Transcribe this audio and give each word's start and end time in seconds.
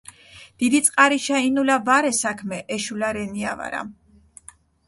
დიდი 0.63 0.79
წყარიშა 0.87 1.41
ინულა 1.49 1.77
ვარე 1.89 2.13
საქმე 2.21 2.59
ეშულა 2.77 3.13
რენია 3.19 3.53
ვარა 3.61 3.83